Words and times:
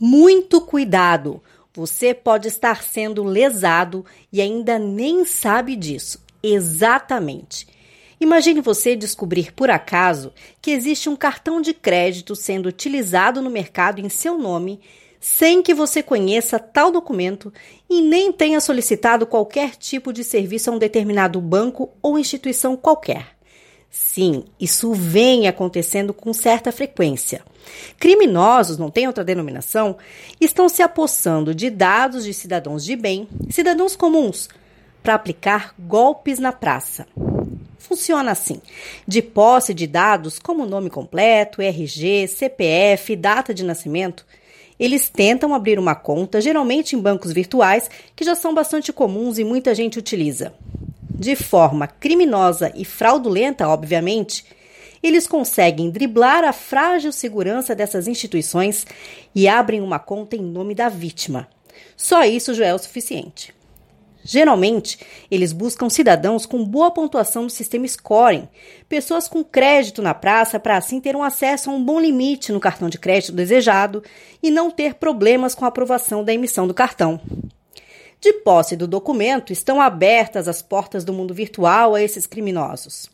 Muito 0.00 0.62
cuidado! 0.62 1.42
Você 1.74 2.14
pode 2.14 2.48
estar 2.48 2.82
sendo 2.82 3.22
lesado 3.22 4.02
e 4.32 4.40
ainda 4.40 4.78
nem 4.78 5.26
sabe 5.26 5.76
disso. 5.76 6.18
Exatamente. 6.42 7.66
Imagine 8.18 8.62
você 8.62 8.96
descobrir 8.96 9.52
por 9.52 9.68
acaso 9.68 10.32
que 10.62 10.70
existe 10.70 11.10
um 11.10 11.14
cartão 11.14 11.60
de 11.60 11.74
crédito 11.74 12.34
sendo 12.34 12.66
utilizado 12.66 13.42
no 13.42 13.50
mercado 13.50 14.00
em 14.00 14.08
seu 14.08 14.38
nome 14.38 14.80
sem 15.20 15.62
que 15.62 15.74
você 15.74 16.02
conheça 16.02 16.58
tal 16.58 16.90
documento 16.90 17.52
e 17.88 18.00
nem 18.00 18.32
tenha 18.32 18.58
solicitado 18.58 19.26
qualquer 19.26 19.76
tipo 19.76 20.14
de 20.14 20.24
serviço 20.24 20.70
a 20.70 20.72
um 20.72 20.78
determinado 20.78 21.38
banco 21.42 21.90
ou 22.00 22.18
instituição 22.18 22.74
qualquer. 22.74 23.36
Sim, 23.90 24.44
isso 24.58 24.94
vem 24.94 25.46
acontecendo 25.46 26.14
com 26.14 26.32
certa 26.32 26.72
frequência. 26.72 27.44
Criminosos, 27.98 28.78
não 28.78 28.90
tem 28.90 29.06
outra 29.06 29.24
denominação, 29.24 29.96
estão 30.40 30.68
se 30.68 30.82
apossando 30.82 31.54
de 31.54 31.70
dados 31.70 32.24
de 32.24 32.32
cidadãos 32.32 32.84
de 32.84 32.96
bem, 32.96 33.28
cidadãos 33.50 33.94
comuns, 33.96 34.48
para 35.02 35.14
aplicar 35.14 35.74
golpes 35.78 36.38
na 36.38 36.52
praça. 36.52 37.06
Funciona 37.78 38.30
assim: 38.30 38.60
de 39.06 39.22
posse 39.22 39.74
de 39.74 39.86
dados 39.86 40.38
como 40.38 40.66
nome 40.66 40.90
completo, 40.90 41.62
RG, 41.62 42.28
CPF, 42.28 43.16
data 43.16 43.52
de 43.52 43.64
nascimento, 43.64 44.24
eles 44.80 45.10
tentam 45.10 45.54
abrir 45.54 45.78
uma 45.78 45.94
conta, 45.94 46.40
geralmente 46.40 46.96
em 46.96 46.98
bancos 46.98 47.32
virtuais, 47.32 47.90
que 48.16 48.24
já 48.24 48.34
são 48.34 48.54
bastante 48.54 48.92
comuns 48.94 49.38
e 49.38 49.44
muita 49.44 49.74
gente 49.74 49.98
utiliza. 49.98 50.54
De 51.10 51.36
forma 51.36 51.86
criminosa 51.86 52.72
e 52.74 52.82
fraudulenta, 52.82 53.68
obviamente, 53.68 54.42
eles 55.02 55.26
conseguem 55.26 55.90
driblar 55.90 56.44
a 56.44 56.52
frágil 56.52 57.12
segurança 57.12 57.74
dessas 57.74 58.06
instituições 58.06 58.86
e 59.34 59.48
abrem 59.48 59.80
uma 59.80 59.98
conta 59.98 60.36
em 60.36 60.42
nome 60.42 60.74
da 60.74 60.88
vítima. 60.88 61.48
Só 61.96 62.24
isso 62.24 62.54
já 62.54 62.66
é 62.66 62.74
o 62.74 62.78
suficiente. 62.78 63.54
Geralmente, 64.22 64.98
eles 65.30 65.52
buscam 65.52 65.88
cidadãos 65.88 66.44
com 66.44 66.64
boa 66.64 66.90
pontuação 66.90 67.44
no 67.44 67.50
sistema 67.50 67.88
scoring, 67.88 68.48
pessoas 68.88 69.26
com 69.26 69.42
crédito 69.42 70.02
na 70.02 70.12
praça 70.12 70.60
para 70.60 70.76
assim 70.76 71.00
ter 71.00 71.16
um 71.16 71.22
acesso 71.22 71.70
a 71.70 71.72
um 71.72 71.82
bom 71.82 71.98
limite 71.98 72.52
no 72.52 72.60
cartão 72.60 72.90
de 72.90 72.98
crédito 72.98 73.32
desejado 73.32 74.02
e 74.42 74.50
não 74.50 74.70
ter 74.70 74.94
problemas 74.94 75.54
com 75.54 75.64
a 75.64 75.68
aprovação 75.68 76.22
da 76.22 76.34
emissão 76.34 76.68
do 76.68 76.74
cartão. 76.74 77.18
De 78.20 78.34
posse 78.34 78.76
do 78.76 78.86
documento, 78.86 79.50
estão 79.50 79.80
abertas 79.80 80.46
as 80.46 80.60
portas 80.60 81.04
do 81.04 81.12
mundo 81.14 81.32
virtual 81.32 81.94
a 81.94 82.02
esses 82.02 82.26
criminosos. 82.26 83.10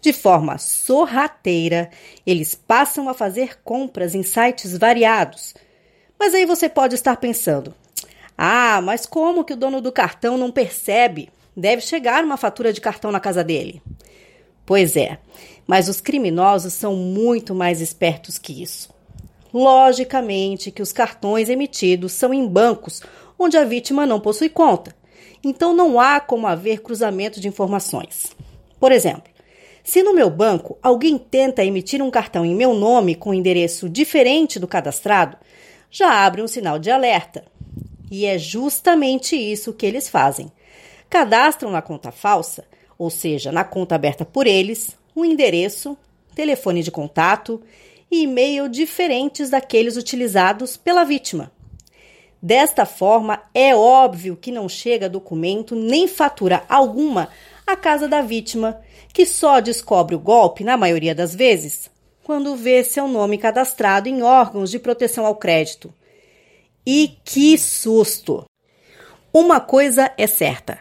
De 0.00 0.12
forma 0.12 0.58
sorrateira, 0.58 1.90
eles 2.26 2.54
passam 2.54 3.08
a 3.08 3.14
fazer 3.14 3.60
compras 3.62 4.14
em 4.14 4.22
sites 4.22 4.76
variados. 4.76 5.54
Mas 6.18 6.34
aí 6.34 6.46
você 6.46 6.68
pode 6.68 6.94
estar 6.94 7.16
pensando: 7.16 7.74
ah, 8.36 8.80
mas 8.80 9.06
como 9.06 9.44
que 9.44 9.54
o 9.54 9.56
dono 9.56 9.80
do 9.80 9.90
cartão 9.90 10.38
não 10.38 10.52
percebe? 10.52 11.28
Deve 11.56 11.82
chegar 11.82 12.22
uma 12.22 12.36
fatura 12.36 12.72
de 12.72 12.80
cartão 12.80 13.10
na 13.10 13.18
casa 13.18 13.42
dele. 13.42 13.82
Pois 14.64 14.96
é, 14.96 15.18
mas 15.66 15.88
os 15.88 16.00
criminosos 16.00 16.72
são 16.74 16.94
muito 16.94 17.54
mais 17.54 17.80
espertos 17.80 18.38
que 18.38 18.62
isso. 18.62 18.90
Logicamente 19.52 20.70
que 20.70 20.82
os 20.82 20.92
cartões 20.92 21.48
emitidos 21.48 22.12
são 22.12 22.32
em 22.32 22.46
bancos 22.46 23.02
onde 23.38 23.56
a 23.56 23.64
vítima 23.64 24.06
não 24.06 24.20
possui 24.20 24.48
conta. 24.48 24.94
Então 25.42 25.74
não 25.74 25.98
há 25.98 26.20
como 26.20 26.46
haver 26.46 26.82
cruzamento 26.82 27.40
de 27.40 27.48
informações. 27.48 28.36
Por 28.78 28.92
exemplo, 28.92 29.32
se 29.88 30.02
no 30.02 30.12
meu 30.12 30.28
banco 30.28 30.76
alguém 30.82 31.16
tenta 31.16 31.64
emitir 31.64 32.02
um 32.02 32.10
cartão 32.10 32.44
em 32.44 32.54
meu 32.54 32.74
nome 32.74 33.14
com 33.14 33.32
endereço 33.32 33.88
diferente 33.88 34.58
do 34.58 34.68
cadastrado, 34.68 35.38
já 35.90 36.26
abre 36.26 36.42
um 36.42 36.46
sinal 36.46 36.78
de 36.78 36.90
alerta. 36.90 37.46
E 38.10 38.26
é 38.26 38.36
justamente 38.36 39.34
isso 39.34 39.72
que 39.72 39.86
eles 39.86 40.06
fazem. 40.06 40.52
Cadastram 41.08 41.70
na 41.70 41.80
conta 41.80 42.12
falsa, 42.12 42.66
ou 42.98 43.08
seja, 43.08 43.50
na 43.50 43.64
conta 43.64 43.94
aberta 43.94 44.26
por 44.26 44.46
eles, 44.46 44.94
um 45.16 45.24
endereço, 45.24 45.96
telefone 46.34 46.82
de 46.82 46.90
contato 46.90 47.58
e 48.10 48.24
e-mail 48.24 48.68
diferentes 48.68 49.48
daqueles 49.48 49.96
utilizados 49.96 50.76
pela 50.76 51.02
vítima. 51.02 51.50
Desta 52.42 52.84
forma, 52.84 53.42
é 53.54 53.74
óbvio 53.74 54.36
que 54.36 54.52
não 54.52 54.68
chega 54.68 55.08
documento 55.08 55.74
nem 55.74 56.06
fatura 56.06 56.62
alguma 56.68 57.30
à 57.68 57.76
casa 57.76 58.08
da 58.08 58.22
vítima, 58.22 58.80
que 59.12 59.26
só 59.26 59.60
descobre 59.60 60.14
o 60.14 60.18
golpe, 60.18 60.64
na 60.64 60.74
maioria 60.74 61.14
das 61.14 61.34
vezes, 61.34 61.90
quando 62.24 62.56
vê 62.56 62.82
seu 62.82 63.06
nome 63.06 63.36
cadastrado 63.36 64.08
em 64.08 64.22
órgãos 64.22 64.70
de 64.70 64.78
proteção 64.78 65.26
ao 65.26 65.36
crédito. 65.36 65.92
E 66.86 67.18
que 67.22 67.58
susto! 67.58 68.46
Uma 69.30 69.60
coisa 69.60 70.10
é 70.16 70.26
certa: 70.26 70.78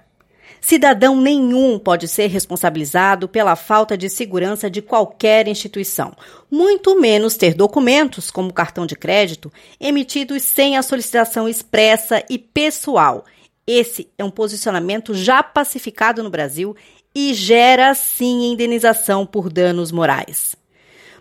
cidadão 0.62 1.20
nenhum 1.20 1.78
pode 1.78 2.08
ser 2.08 2.28
responsabilizado 2.28 3.28
pela 3.28 3.58
falta 3.58 3.98
de 3.98 4.10
segurança 4.10 4.70
de 4.70 4.82
qualquer 4.82 5.50
instituição, 5.50 6.14
muito 6.50 6.98
menos 7.00 7.36
ter 7.36 7.54
documentos, 7.54 8.32
como 8.32 8.54
cartão 8.54 8.86
de 8.86 8.96
crédito, 8.96 9.52
emitidos 9.78 10.44
sem 10.44 10.78
a 10.78 10.82
solicitação 10.82 11.50
expressa 11.50 12.24
e 12.30 12.38
pessoal. 12.38 13.26
Esse 13.68 14.10
é 14.18 14.24
um 14.24 14.32
posicionamento 14.32 15.14
já 15.14 15.44
pacificado 15.44 16.24
no 16.24 16.30
Brasil 16.30 16.74
e 17.14 17.34
gera 17.34 17.94
sim 17.94 18.52
indenização 18.52 19.26
por 19.26 19.52
danos 19.52 19.92
morais. 19.92 20.56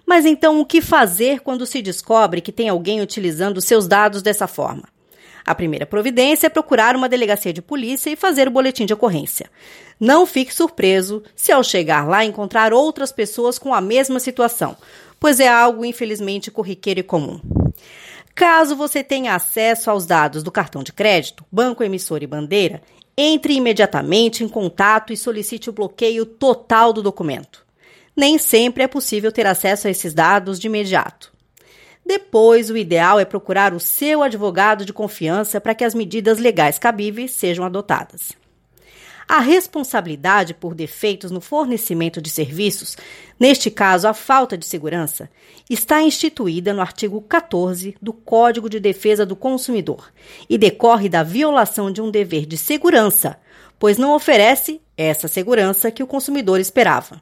Mas 0.06 0.24
então, 0.24 0.60
o 0.60 0.64
que 0.64 0.80
fazer 0.80 1.40
quando 1.40 1.66
se 1.66 1.82
descobre 1.82 2.40
que 2.40 2.52
tem 2.52 2.68
alguém 2.68 3.00
utilizando 3.00 3.60
seus 3.60 3.88
dados 3.88 4.22
dessa 4.22 4.46
forma? 4.46 4.84
A 5.44 5.54
primeira 5.54 5.86
providência 5.86 6.46
é 6.46 6.50
procurar 6.50 6.94
uma 6.94 7.08
delegacia 7.08 7.52
de 7.52 7.62
polícia 7.62 8.10
e 8.10 8.16
fazer 8.16 8.46
o 8.46 8.50
boletim 8.50 8.86
de 8.86 8.94
ocorrência. 8.94 9.50
Não 9.98 10.26
fique 10.26 10.54
surpreso 10.54 11.22
se 11.34 11.50
ao 11.50 11.64
chegar 11.64 12.06
lá 12.06 12.24
encontrar 12.24 12.72
outras 12.72 13.10
pessoas 13.10 13.58
com 13.58 13.74
a 13.74 13.80
mesma 13.80 14.20
situação, 14.20 14.76
pois 15.18 15.40
é 15.40 15.48
algo 15.48 15.84
infelizmente 15.84 16.50
corriqueiro 16.50 17.00
e 17.00 17.04
comum. 17.04 17.40
Caso 18.36 18.76
você 18.76 19.02
tenha 19.02 19.34
acesso 19.34 19.90
aos 19.90 20.06
dados 20.06 20.44
do 20.44 20.52
cartão 20.52 20.84
de 20.84 20.92
crédito, 20.92 21.44
banco 21.50 21.82
emissor 21.82 22.22
e 22.22 22.26
bandeira, 22.26 22.80
entre 23.18 23.54
imediatamente 23.54 24.44
em 24.44 24.48
contato 24.48 25.12
e 25.12 25.16
solicite 25.16 25.68
o 25.68 25.72
bloqueio 25.72 26.24
total 26.24 26.92
do 26.92 27.02
documento 27.02 27.66
nem 28.16 28.38
sempre 28.38 28.82
é 28.82 28.88
possível 28.88 29.30
ter 29.30 29.46
acesso 29.46 29.86
a 29.86 29.90
esses 29.90 30.14
dados 30.14 30.58
de 30.58 30.66
imediato. 30.68 31.30
Depois, 32.04 32.70
o 32.70 32.76
ideal 32.76 33.20
é 33.20 33.24
procurar 33.24 33.74
o 33.74 33.80
seu 33.80 34.22
advogado 34.22 34.84
de 34.84 34.92
confiança 34.92 35.60
para 35.60 35.74
que 35.74 35.84
as 35.84 35.94
medidas 35.94 36.38
legais 36.38 36.78
cabíveis 36.78 37.32
sejam 37.32 37.64
adotadas. 37.64 38.32
A 39.28 39.40
responsabilidade 39.40 40.54
por 40.54 40.72
defeitos 40.72 41.32
no 41.32 41.40
fornecimento 41.40 42.22
de 42.22 42.30
serviços, 42.30 42.96
neste 43.40 43.72
caso 43.72 44.06
a 44.06 44.14
falta 44.14 44.56
de 44.56 44.64
segurança, 44.64 45.28
está 45.68 46.00
instituída 46.00 46.72
no 46.72 46.80
artigo 46.80 47.20
14 47.20 47.96
do 48.00 48.12
Código 48.12 48.70
de 48.70 48.78
Defesa 48.78 49.26
do 49.26 49.34
Consumidor 49.34 50.12
e 50.48 50.56
decorre 50.56 51.08
da 51.08 51.24
violação 51.24 51.90
de 51.90 52.00
um 52.00 52.08
dever 52.08 52.46
de 52.46 52.56
segurança, 52.56 53.36
pois 53.80 53.98
não 53.98 54.14
oferece 54.14 54.80
essa 54.96 55.26
segurança 55.26 55.90
que 55.90 56.04
o 56.04 56.06
consumidor 56.06 56.60
esperava. 56.60 57.20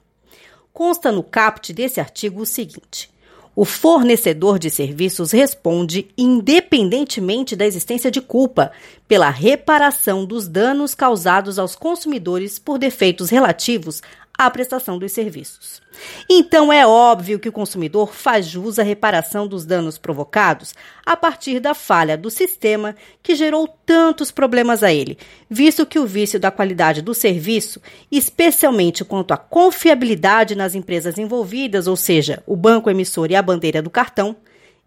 Consta 0.74 1.10
no 1.10 1.22
caput 1.22 1.72
desse 1.72 2.00
artigo 2.00 2.42
o 2.42 2.46
seguinte: 2.46 3.10
o 3.56 3.64
fornecedor 3.64 4.58
de 4.58 4.68
serviços 4.68 5.30
responde, 5.30 6.08
independentemente 6.18 7.54
da 7.54 7.64
existência 7.64 8.10
de 8.10 8.20
culpa, 8.20 8.72
pela 9.06 9.30
reparação 9.30 10.24
dos 10.24 10.48
danos 10.48 10.94
causados 10.94 11.58
aos 11.58 11.76
consumidores 11.76 12.58
por 12.58 12.78
defeitos 12.78 13.30
relativos 13.30 14.02
à 14.36 14.50
prestação 14.50 14.98
dos 14.98 15.12
serviços. 15.12 15.80
Então 16.28 16.72
é 16.72 16.86
óbvio 16.86 17.38
que 17.38 17.48
o 17.48 17.52
consumidor 17.52 18.12
faz 18.12 18.46
jus 18.46 18.78
à 18.78 18.82
reparação 18.82 19.46
dos 19.46 19.64
danos 19.64 19.96
provocados 19.96 20.74
a 21.06 21.16
partir 21.16 21.60
da 21.60 21.72
falha 21.72 22.16
do 22.16 22.30
sistema 22.30 22.96
que 23.22 23.36
gerou 23.36 23.68
tantos 23.86 24.30
problemas 24.30 24.82
a 24.82 24.92
ele, 24.92 25.16
visto 25.48 25.86
que 25.86 25.98
o 25.98 26.06
vício 26.06 26.40
da 26.40 26.50
qualidade 26.50 27.00
do 27.00 27.14
serviço, 27.14 27.80
especialmente 28.10 29.04
quanto 29.04 29.32
à 29.32 29.36
confiabilidade 29.36 30.56
nas 30.56 30.74
empresas 30.74 31.16
envolvidas, 31.16 31.86
ou 31.86 31.96
seja, 31.96 32.42
o 32.46 32.56
banco 32.56 32.90
emissor 32.90 33.30
e 33.30 33.36
a 33.36 33.42
bandeira 33.42 33.80
do 33.80 33.90
cartão, 33.90 34.36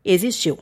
existiu. 0.04 0.60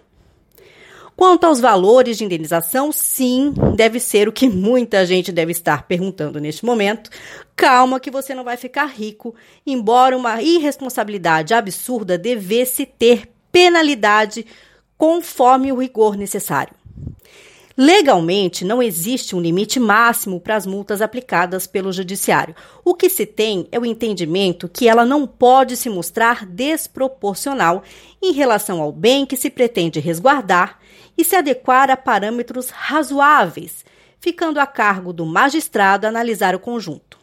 Quanto 1.15 1.45
aos 1.45 1.61
valores 1.61 2.17
de 2.17 2.25
indenização, 2.25 2.91
sim, 2.91 3.53
deve 3.75 4.01
ser 4.01 4.27
o 4.27 4.33
que 4.33 4.49
muita 4.49 5.05
gente 5.05 5.31
deve 5.31 5.53
estar 5.53 5.87
perguntando 5.87 6.41
neste 6.41 6.65
momento. 6.65 7.09
Calma 7.55 8.01
que 8.01 8.11
você 8.11 8.35
não 8.35 8.43
vai 8.43 8.57
ficar 8.57 8.85
rico, 8.87 9.33
embora 9.65 10.17
uma 10.17 10.41
irresponsabilidade 10.41 11.53
absurda 11.53 12.17
devesse 12.17 12.85
ter 12.85 13.29
penalidade 13.49 14.45
conforme 14.97 15.71
o 15.71 15.79
rigor 15.79 16.17
necessário. 16.17 16.75
Legalmente, 17.77 18.63
não 18.63 18.81
existe 18.81 19.35
um 19.35 19.41
limite 19.41 19.81
máximo 19.81 20.39
para 20.39 20.55
as 20.55 20.65
multas 20.65 21.01
aplicadas 21.01 21.67
pelo 21.67 21.91
Judiciário. 21.91 22.55
O 22.85 22.95
que 22.95 23.09
se 23.09 23.25
tem 23.25 23.67
é 23.69 23.77
o 23.77 23.85
entendimento 23.85 24.69
que 24.69 24.87
ela 24.87 25.03
não 25.05 25.27
pode 25.27 25.75
se 25.75 25.89
mostrar 25.89 26.45
desproporcional 26.45 27.83
em 28.21 28.31
relação 28.31 28.81
ao 28.81 28.93
bem 28.93 29.25
que 29.25 29.35
se 29.35 29.49
pretende 29.49 29.99
resguardar 29.99 30.79
e 31.17 31.25
se 31.25 31.35
adequar 31.35 31.91
a 31.91 31.97
parâmetros 31.97 32.69
razoáveis, 32.69 33.83
ficando 34.21 34.57
a 34.61 34.65
cargo 34.65 35.11
do 35.11 35.25
magistrado 35.25 36.07
analisar 36.07 36.55
o 36.55 36.59
conjunto. 36.59 37.19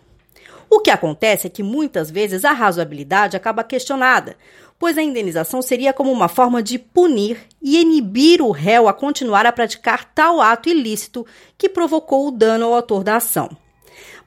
O 0.68 0.80
que 0.80 0.90
acontece 0.90 1.46
é 1.46 1.50
que 1.50 1.62
muitas 1.62 2.10
vezes 2.10 2.44
a 2.44 2.52
razoabilidade 2.52 3.36
acaba 3.36 3.64
questionada, 3.64 4.36
pois 4.82 4.98
a 4.98 5.02
indenização 5.02 5.62
seria 5.62 5.92
como 5.92 6.10
uma 6.10 6.26
forma 6.26 6.60
de 6.60 6.76
punir 6.76 7.38
e 7.62 7.80
inibir 7.80 8.42
o 8.42 8.50
réu 8.50 8.88
a 8.88 8.92
continuar 8.92 9.46
a 9.46 9.52
praticar 9.52 10.10
tal 10.12 10.40
ato 10.40 10.68
ilícito 10.68 11.24
que 11.56 11.68
provocou 11.68 12.26
o 12.26 12.32
dano 12.32 12.66
ao 12.66 12.74
autor 12.74 13.04
da 13.04 13.14
ação. 13.14 13.56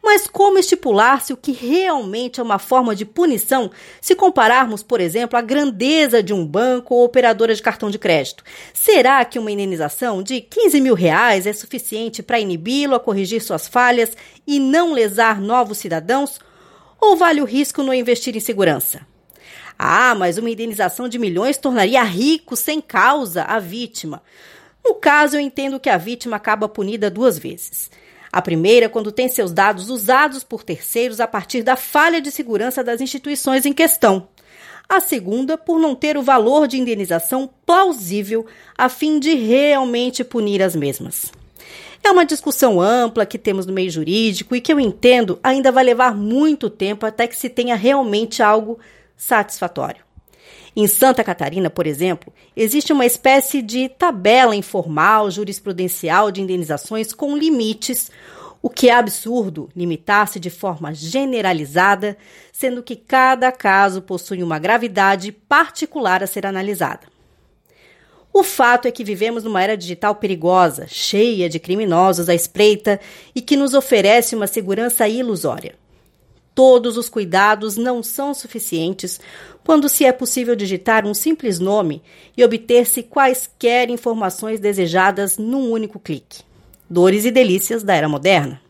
Mas 0.01 0.27
como 0.27 0.57
estipular-se 0.57 1.33
o 1.33 1.37
que 1.37 1.51
realmente 1.51 2.39
é 2.39 2.43
uma 2.43 2.57
forma 2.57 2.95
de 2.95 3.03
punição 3.03 3.69
se 3.99 4.15
compararmos, 4.15 4.81
por 4.81 5.01
exemplo, 5.01 5.37
a 5.37 5.41
grandeza 5.41 6.23
de 6.23 6.33
um 6.33 6.47
banco 6.47 6.95
ou 6.95 7.03
operadora 7.03 7.53
de 7.53 7.61
cartão 7.61 7.91
de 7.91 7.99
crédito? 7.99 8.41
Será 8.73 9.25
que 9.25 9.37
uma 9.37 9.51
indenização 9.51 10.23
de 10.23 10.39
15 10.39 10.79
mil 10.79 10.95
reais 10.95 11.45
é 11.45 11.51
suficiente 11.51 12.23
para 12.23 12.39
inibi-lo 12.39 12.95
a 12.95 12.99
corrigir 13.01 13.41
suas 13.41 13.67
falhas 13.67 14.15
e 14.47 14.57
não 14.57 14.93
lesar 14.93 15.41
novos 15.41 15.79
cidadãos? 15.79 16.39
Ou 16.97 17.17
vale 17.17 17.41
o 17.41 17.45
risco 17.45 17.83
no 17.83 17.93
investir 17.93 18.37
em 18.37 18.39
segurança? 18.39 19.05
Ah, 19.77 20.15
mas 20.15 20.37
uma 20.37 20.49
indenização 20.49 21.07
de 21.09 21.19
milhões 21.19 21.57
tornaria 21.57 22.03
rico 22.03 22.55
sem 22.55 22.79
causa 22.79 23.43
a 23.43 23.59
vítima. 23.59 24.21
No 24.83 24.95
caso, 24.95 25.35
eu 25.35 25.39
entendo 25.39 25.79
que 25.79 25.89
a 25.89 25.97
vítima 25.97 26.37
acaba 26.37 26.69
punida 26.69 27.09
duas 27.09 27.37
vezes. 27.37 27.89
A 28.31 28.41
primeira, 28.41 28.89
quando 28.89 29.11
tem 29.11 29.27
seus 29.27 29.51
dados 29.51 29.89
usados 29.89 30.43
por 30.43 30.63
terceiros 30.63 31.19
a 31.19 31.27
partir 31.27 31.63
da 31.63 31.75
falha 31.75 32.21
de 32.21 32.31
segurança 32.31 32.83
das 32.83 33.01
instituições 33.01 33.65
em 33.65 33.73
questão. 33.73 34.27
A 34.87 34.99
segunda, 34.99 35.57
por 35.57 35.79
não 35.79 35.95
ter 35.95 36.17
o 36.17 36.21
valor 36.21 36.67
de 36.67 36.77
indenização 36.77 37.49
plausível 37.65 38.45
a 38.77 38.87
fim 38.87 39.19
de 39.19 39.33
realmente 39.33 40.23
punir 40.23 40.61
as 40.61 40.75
mesmas. 40.75 41.31
É 42.03 42.11
uma 42.11 42.25
discussão 42.25 42.79
ampla 42.79 43.25
que 43.25 43.39
temos 43.39 43.65
no 43.65 43.73
meio 43.73 43.89
jurídico 43.89 44.55
e 44.55 44.61
que 44.61 44.71
eu 44.71 44.79
entendo 44.79 45.39
ainda 45.41 45.71
vai 45.71 45.83
levar 45.83 46.13
muito 46.13 46.69
tempo 46.69 47.03
até 47.03 47.25
que 47.25 47.35
se 47.35 47.49
tenha 47.49 47.75
realmente 47.75 48.43
algo 48.43 48.77
satisfatório. 49.17 50.05
Em 50.75 50.87
Santa 50.87 51.23
Catarina, 51.23 51.69
por 51.69 51.87
exemplo, 51.87 52.33
existe 52.55 52.91
uma 52.91 53.05
espécie 53.05 53.61
de 53.61 53.87
tabela 53.87 54.55
informal 54.55 55.31
jurisprudencial 55.31 56.31
de 56.31 56.41
indenizações 56.41 57.13
com 57.13 57.37
limites, 57.37 58.11
o 58.61 58.69
que 58.69 58.89
é 58.89 58.93
absurdo 58.93 59.69
limitar-se 59.73 60.37
de 60.37 60.49
forma 60.49 60.93
generalizada, 60.93 62.17
sendo 62.51 62.83
que 62.83 62.95
cada 62.95 63.51
caso 63.53 64.01
possui 64.01 64.43
uma 64.43 64.59
gravidade 64.59 65.31
particular 65.31 66.21
a 66.21 66.27
ser 66.27 66.45
analisada. 66.45 67.07
O 68.33 68.43
fato 68.43 68.85
é 68.85 68.91
que 68.91 69.03
vivemos 69.03 69.45
numa 69.45 69.63
era 69.63 69.77
digital 69.77 70.15
perigosa, 70.15 70.87
cheia 70.89 71.47
de 71.47 71.57
criminosos 71.57 72.27
à 72.27 72.35
espreita 72.35 72.99
e 73.33 73.41
que 73.41 73.55
nos 73.55 73.73
oferece 73.73 74.35
uma 74.35 74.45
segurança 74.45 75.07
ilusória 75.07 75.73
todos 76.55 76.97
os 76.97 77.09
cuidados 77.09 77.75
não 77.75 78.01
são 78.01 78.33
suficientes 78.33 79.19
quando 79.63 79.89
se 79.89 80.05
é 80.05 80.11
possível 80.13 80.55
digitar 80.55 81.05
um 81.05 81.13
simples 81.13 81.59
nome 81.59 82.01
e 82.35 82.43
obter-se 82.43 83.03
quaisquer 83.03 83.89
informações 83.89 84.59
desejadas 84.59 85.37
num 85.37 85.69
único 85.69 85.99
clique. 85.99 86.43
Dores 86.89 87.25
e 87.25 87.31
delícias 87.31 87.83
da 87.83 87.93
era 87.93 88.07
moderna. 88.07 88.61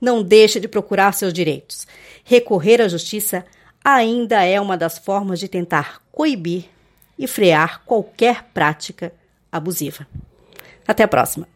Não 0.00 0.22
deixe 0.22 0.58
de 0.58 0.66
procurar 0.66 1.12
seus 1.12 1.32
direitos. 1.32 1.86
Recorrer 2.24 2.80
à 2.80 2.88
justiça 2.88 3.44
ainda 3.84 4.42
é 4.42 4.58
uma 4.60 4.76
das 4.76 4.98
formas 4.98 5.38
de 5.38 5.48
tentar 5.48 6.00
coibir 6.10 6.64
e 7.18 7.26
frear 7.26 7.82
qualquer 7.84 8.44
prática 8.54 9.12
abusiva. 9.52 10.06
Até 10.86 11.02
a 11.02 11.08
próxima! 11.08 11.53